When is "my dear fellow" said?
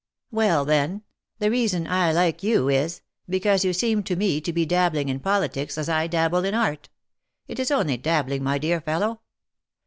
8.43-9.21